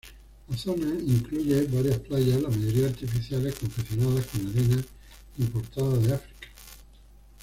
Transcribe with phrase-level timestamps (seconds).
[0.49, 4.81] La zona incluye varias playas, la mayoría artificiales, confeccionadas con arena
[5.37, 6.47] importada de África.